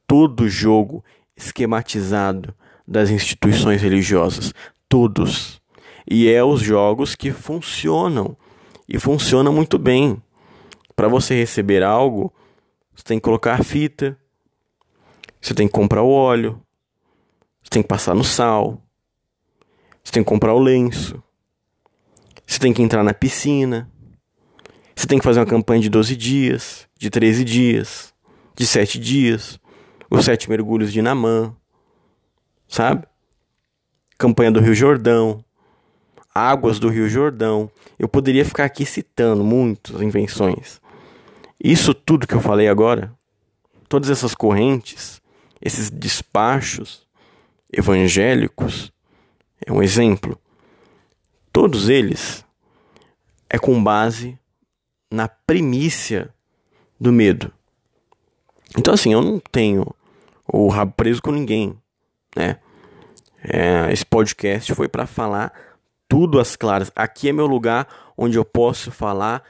todo 0.07 0.47
jogo 0.47 1.03
esquematizado 1.35 2.55
das 2.87 3.09
instituições 3.09 3.81
religiosas, 3.81 4.53
todos. 4.87 5.63
E 6.07 6.29
é 6.29 6.45
os 6.45 6.61
jogos 6.61 7.15
que 7.15 7.33
funcionam 7.33 8.37
e 8.87 8.99
funcionam 8.99 9.55
muito 9.55 9.79
bem. 9.79 10.23
Para 10.95 11.09
você 11.09 11.35
receber 11.35 11.83
algo, 11.83 12.31
você 12.95 13.05
tem 13.05 13.19
que 13.19 13.25
colocar 13.25 13.55
a 13.55 13.65
fita, 13.65 14.19
você 15.41 15.55
tem 15.55 15.67
que 15.67 15.73
comprar 15.73 16.03
o 16.03 16.11
óleo, 16.11 16.61
tem 17.73 17.83
que 17.83 17.89
passar 17.89 18.15
no 18.15 18.25
sal, 18.25 18.83
você 20.03 20.13
tem 20.13 20.23
que 20.23 20.29
comprar 20.29 20.55
o 20.55 20.59
lenço, 20.59 21.23
você 22.47 22.59
tem 22.59 22.73
que 22.73 22.83
entrar 22.83 23.03
na 23.03 23.15
piscina, 23.15 23.91
você 24.95 25.07
tem 25.07 25.19
que 25.19 25.25
fazer 25.25 25.41
uma 25.41 25.47
campanha 25.47 25.81
de 25.81 25.89
12 25.89 26.15
dias, 26.17 26.89
de 26.99 27.11
13 27.11 27.45
dias, 27.45 28.15
de 28.55 28.67
7 28.67 28.99
dias, 28.99 29.61
os 30.11 30.27
sete 30.27 30.51
mergulhos 30.51 30.93
de 30.93 31.01
Namã, 31.01 31.57
sabe? 32.69 33.07
Campanha 34.19 34.53
do 34.53 34.61
Rio 34.61 34.75
Jordão, 34.75 35.43
águas 36.35 36.79
do 36.79 36.91
Rio 36.91 37.09
Jordão. 37.09 37.71
Eu 37.99 38.07
poderia 38.07 38.45
ficar 38.45 38.65
aqui 38.65 38.85
citando 38.85 39.43
muitas 39.43 40.03
invenções. 40.03 40.81
Isso 41.63 41.95
tudo 41.95 42.27
que 42.27 42.35
eu 42.35 42.41
falei 42.43 42.69
agora, 42.69 43.13
todas 43.89 44.11
essas 44.11 44.35
correntes, 44.35 45.23
esses 45.63 45.89
despachos 45.89 47.07
evangélicos, 47.73 48.93
é 49.65 49.73
um 49.73 49.83
exemplo. 49.83 50.39
Todos 51.53 51.89
eles 51.89 52.45
é 53.49 53.59
com 53.59 53.83
base 53.83 54.39
na 55.11 55.29
primícia 55.29 56.33
do 56.99 57.13
medo. 57.13 57.53
Então, 58.77 58.95
assim, 58.95 59.13
eu 59.13 59.21
não 59.21 59.39
tenho 59.39 59.87
o 60.47 60.69
rabo 60.69 60.93
preso 60.93 61.21
com 61.21 61.31
ninguém, 61.31 61.77
né? 62.35 62.59
É, 63.45 63.93
esse 63.93 64.07
podcast 64.07 64.73
foi 64.75 64.89
para 64.89 65.07
falar 65.07 65.53
tudo 66.09 66.39
às 66.39 66.57
claras. 66.57 66.93
Aqui 66.95 67.29
é 67.29 67.33
meu 67.33 67.47
lugar 67.47 67.89
onde 68.17 68.39
eu 68.39 68.45
posso 68.45 68.91
falar 68.91 69.43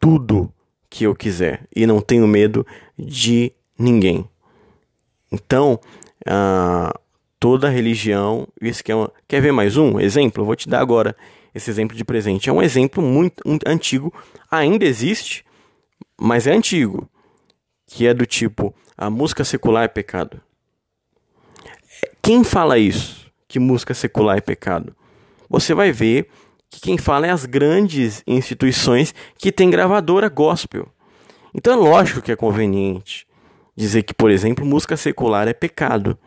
tudo 0.00 0.52
que 0.88 1.04
eu 1.04 1.14
quiser 1.14 1.66
e 1.74 1.86
não 1.86 2.00
tenho 2.00 2.26
medo 2.26 2.64
de 2.96 3.52
ninguém. 3.76 4.28
Então, 5.32 5.80
uh, 6.28 6.98
toda 7.44 7.68
religião, 7.68 8.48
isso 8.58 8.82
quer, 8.82 8.96
quer 9.28 9.42
ver 9.42 9.52
mais 9.52 9.76
um 9.76 10.00
exemplo? 10.00 10.40
Eu 10.40 10.46
vou 10.46 10.56
te 10.56 10.66
dar 10.66 10.80
agora 10.80 11.14
esse 11.54 11.68
exemplo 11.68 11.94
de 11.94 12.02
presente. 12.02 12.48
É 12.48 12.52
um 12.54 12.62
exemplo 12.62 13.02
muito 13.02 13.42
antigo, 13.66 14.10
ainda 14.50 14.86
existe, 14.86 15.44
mas 16.18 16.46
é 16.46 16.54
antigo, 16.54 17.06
que 17.86 18.06
é 18.06 18.14
do 18.14 18.24
tipo 18.24 18.74
a 18.96 19.10
música 19.10 19.44
secular 19.44 19.84
é 19.84 19.88
pecado. 19.88 20.40
Quem 22.22 22.42
fala 22.42 22.78
isso? 22.78 23.30
Que 23.46 23.58
música 23.58 23.92
secular 23.92 24.38
é 24.38 24.40
pecado? 24.40 24.96
Você 25.46 25.74
vai 25.74 25.92
ver 25.92 26.30
que 26.70 26.80
quem 26.80 26.96
fala 26.96 27.26
é 27.26 27.30
as 27.30 27.44
grandes 27.44 28.22
instituições 28.26 29.14
que 29.36 29.52
têm 29.52 29.68
gravadora 29.68 30.30
gospel. 30.30 30.88
Então 31.52 31.74
é 31.74 31.76
lógico 31.76 32.22
que 32.22 32.32
é 32.32 32.36
conveniente 32.36 33.26
dizer 33.76 34.02
que, 34.02 34.14
por 34.14 34.30
exemplo, 34.30 34.64
música 34.64 34.96
secular 34.96 35.46
é 35.46 35.52
pecado. 35.52 36.18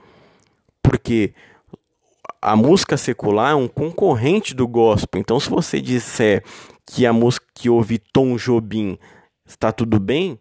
Porque 0.89 1.33
a 2.41 2.55
música 2.55 2.97
secular 2.97 3.51
é 3.51 3.55
um 3.55 3.67
concorrente 3.67 4.53
do 4.53 4.67
gospel. 4.67 5.19
Então, 5.19 5.39
se 5.39 5.49
você 5.49 5.81
disser 5.81 6.43
que 6.85 7.05
a 7.05 7.11
música 7.11 7.45
que 7.53 7.69
ouve 7.69 7.97
Tom 7.97 8.37
Jobim 8.37 8.97
está 9.45 9.71
tudo 9.71 9.99
bem, 9.99 10.39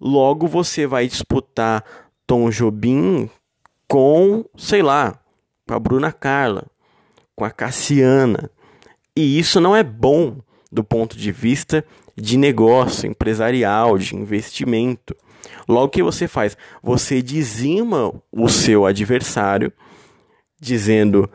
Logo 0.00 0.46
você 0.46 0.86
vai 0.86 1.08
disputar 1.08 1.84
Tom 2.24 2.50
Jobim 2.50 3.28
com, 3.88 4.44
sei 4.56 4.80
lá, 4.80 5.18
com 5.66 5.74
a 5.74 5.78
Bruna 5.78 6.12
Carla, 6.12 6.66
com 7.34 7.44
a 7.44 7.50
Cassiana. 7.50 8.48
E 9.16 9.38
isso 9.38 9.60
não 9.60 9.74
é 9.74 9.82
bom 9.82 10.36
do 10.70 10.84
ponto 10.84 11.16
de 11.16 11.32
vista 11.32 11.84
de 12.16 12.36
negócio 12.36 13.08
empresarial, 13.08 13.98
de 13.98 14.14
investimento. 14.14 15.16
Logo 15.68 15.90
que 15.90 16.02
você 16.02 16.26
faz, 16.26 16.56
você 16.82 17.20
dizima 17.20 18.12
o 18.32 18.48
seu 18.48 18.86
adversário, 18.86 19.72
dizendo 20.60 21.30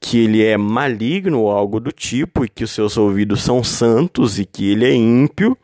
que 0.00 0.18
ele 0.18 0.44
é 0.44 0.56
maligno 0.56 1.40
ou 1.40 1.50
algo 1.50 1.80
do 1.80 1.92
tipo, 1.92 2.44
e 2.44 2.48
que 2.48 2.64
os 2.64 2.70
seus 2.70 2.96
ouvidos 2.96 3.42
são 3.42 3.62
santos 3.64 4.38
e 4.38 4.44
que 4.44 4.70
ele 4.70 4.84
é 4.84 4.94
ímpio, 4.94 5.56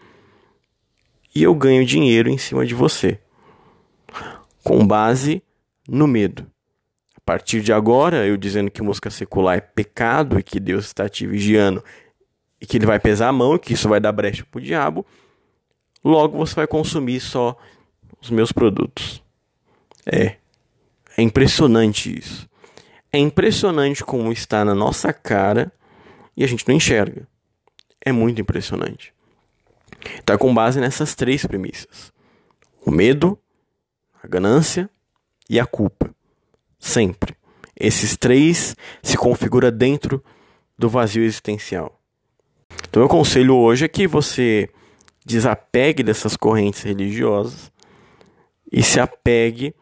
e 1.35 1.43
eu 1.43 1.55
ganho 1.55 1.85
dinheiro 1.85 2.29
em 2.29 2.39
cima 2.39 2.65
de 2.67 2.75
você, 2.75 3.19
com 4.63 4.87
base 4.87 5.43
no 5.89 6.07
medo. 6.07 6.47
A 7.17 7.21
partir 7.25 7.63
de 7.63 7.73
agora, 7.73 8.27
eu 8.27 8.37
dizendo 8.37 8.71
que 8.71 8.83
música 8.83 9.11
secular 9.11 9.57
é 9.57 9.61
pecado 9.61 10.39
e 10.39 10.43
que 10.43 10.59
Deus 10.59 10.87
está 10.87 11.09
te 11.09 11.27
vigiando 11.27 11.83
e 12.61 12.67
que 12.67 12.77
ele 12.77 12.87
vai 12.87 12.99
pesar 12.99 13.29
a 13.29 13.33
mão 13.33 13.59
que 13.59 13.73
isso 13.73 13.89
vai 13.89 14.01
dar 14.01 14.13
brecha 14.13 14.45
para 14.49 14.59
o 14.59 14.63
diabo, 14.63 15.07
logo 16.05 16.37
você 16.37 16.55
vai 16.55 16.67
consumir 16.67 17.21
só 17.21 17.57
os 18.21 18.31
meus 18.31 18.53
produtos. 18.53 19.23
É, 20.07 20.37
é 21.17 21.23
impressionante 21.23 22.19
isso. 22.19 22.49
É 23.13 23.19
impressionante 23.19 24.03
como 24.03 24.33
está 24.33 24.65
na 24.65 24.75
nossa 24.75 25.13
cara 25.13 25.73
e 26.37 26.43
a 26.43 26.47
gente 26.47 26.67
não 26.67 26.75
enxerga. 26.75 27.29
É 28.05 28.11
muito 28.11 28.41
impressionante. 28.41 29.13
Está 30.19 30.37
com 30.37 30.53
base 30.53 30.81
nessas 30.81 31.15
três 31.15 31.45
premissas: 31.47 32.13
o 32.85 32.91
medo, 32.91 33.39
a 34.23 34.27
ganância 34.27 34.89
e 35.49 35.61
a 35.61 35.67
culpa. 35.67 36.15
Sempre. 36.79 37.37
Esses 37.79 38.17
três 38.17 38.77
se 39.03 39.17
configura 39.17 39.71
dentro 39.71 40.23
do 40.79 40.89
vazio 40.89 41.23
existencial. 41.23 42.01
Então, 42.89 43.01
meu 43.01 43.09
conselho 43.09 43.57
hoje 43.57 43.85
é 43.85 43.89
que 43.89 44.07
você 44.07 44.69
desapegue 45.25 46.03
dessas 46.03 46.37
correntes 46.37 46.83
religiosas 46.83 47.72
e 48.73 48.83
se 48.83 48.99
apegue 48.99 49.75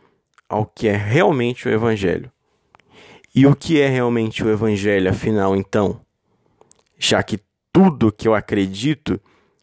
ao 0.48 0.66
que 0.66 0.88
é 0.88 0.96
realmente 0.96 1.68
o 1.68 1.72
Evangelho. 1.72 2.31
E 3.33 3.46
o 3.46 3.55
que 3.55 3.81
é 3.81 3.88
realmente 3.88 4.42
o 4.42 4.50
Evangelho, 4.50 5.09
afinal, 5.09 5.55
então? 5.55 6.00
Já 6.98 7.22
que 7.22 7.38
tudo 7.72 8.11
que 8.11 8.26
eu 8.26 8.35
acredito 8.35 9.20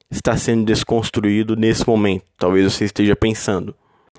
está 0.09 0.37
sendo 0.37 0.63
desconstruído 0.63 1.57
nesse 1.57 1.85
momento, 1.85 2.23
talvez 2.37 2.71
você 2.71 2.85
esteja 2.85 3.15
pensando. 3.15 3.75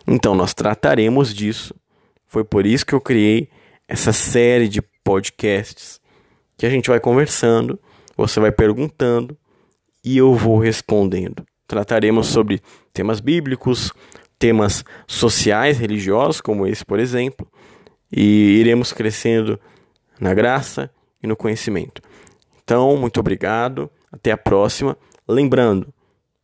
Então, 0.07 0.35
nós 0.35 0.53
trataremos 0.53 1.35
disso. 1.35 1.75
Foi 2.27 2.45
por 2.45 2.67
isso 2.67 2.85
que 2.85 2.95
eu 2.95 3.01
criei 3.01 3.49
essa 3.89 4.13
série 4.13 4.69
de 4.69 4.83
podcasts 5.03 5.99
que 6.59 6.67
a 6.67 6.71
gente 6.71 6.91
vai 6.91 7.01
conversando, 7.01 7.81
você 8.15 8.39
vai 8.39 8.53
perguntando 8.53 9.37
e 10.05 10.19
eu 10.19 10.35
vou 10.35 10.59
respondendo. 10.59 11.47
Trataremos 11.67 12.27
sobre 12.27 12.61
temas 12.93 13.21
bíblicos, 13.21 13.93
temas 14.39 14.85
sociais, 15.07 15.79
religiosos, 15.79 16.41
como 16.41 16.67
esse, 16.67 16.85
por 16.85 16.99
exemplo, 16.99 17.47
e 18.11 18.59
iremos 18.61 18.93
crescendo 18.93 19.61
na 20.21 20.35
graça 20.35 20.91
e 21.23 21.27
no 21.27 21.37
conhecimento. 21.37 22.03
Então, 22.63 22.97
muito 22.97 23.21
obrigado, 23.21 23.91
até 24.13 24.33
a 24.33 24.37
próxima. 24.37 24.99
Lembrando, 25.27 25.91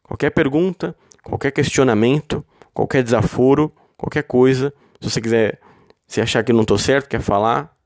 qualquer 0.02 0.30
pergunta, 0.30 0.96
qualquer 1.22 1.50
questionamento, 1.50 2.42
qualquer 2.72 3.02
desaforo, 3.02 3.70
qualquer 3.96 4.22
coisa, 4.24 4.72
se 5.00 5.10
você 5.10 5.20
quiser, 5.20 5.60
se 6.06 6.20
achar 6.20 6.44
que 6.44 6.52
não 6.52 6.62
estou 6.62 6.78
certo, 6.78 7.08
quer 7.08 7.20
falar, 7.20 7.76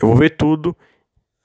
eu 0.00 0.06
vou 0.08 0.16
ver 0.16 0.36
tudo 0.36 0.76